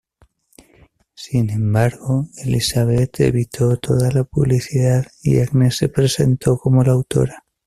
[1.13, 7.43] Sin embargo, Elisabeth evitó toda la publicidad y Agnes se presentó como la autora.